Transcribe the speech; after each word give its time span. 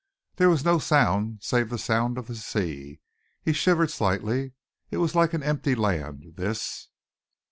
There 0.37 0.49
was 0.49 0.65
no 0.65 0.79
sound 0.79 1.43
save 1.43 1.69
the 1.69 1.77
sound 1.77 2.17
of 2.17 2.25
the 2.25 2.33
sea. 2.35 3.01
He 3.43 3.53
shivered 3.53 3.91
slightly. 3.91 4.53
It 4.89 4.97
was 4.97 5.13
like 5.13 5.35
an 5.35 5.43
empty 5.43 5.75
land, 5.75 6.33
this. 6.37 6.89